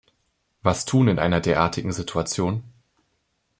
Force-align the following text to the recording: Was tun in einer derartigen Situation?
Was 0.63 0.85
tun 0.85 1.07
in 1.09 1.19
einer 1.19 1.41
derartigen 1.41 1.91
Situation? 1.91 2.63